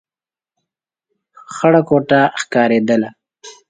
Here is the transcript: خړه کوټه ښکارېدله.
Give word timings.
خړه 1.53 1.81
کوټه 1.89 2.21
ښکارېدله. 2.41 3.09